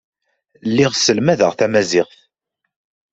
[0.69, 2.17] Lliɣ sselmadeɣ tamaziɣt.